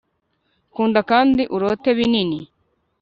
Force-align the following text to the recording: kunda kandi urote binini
kunda 0.73 0.99
kandi 1.11 1.41
urote 1.55 1.89
binini 1.97 2.39